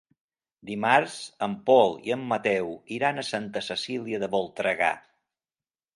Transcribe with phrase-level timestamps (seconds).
[0.69, 1.17] Dimarts
[1.47, 4.93] en Pol i en Mateu iran a Santa Cecília de Voltregà.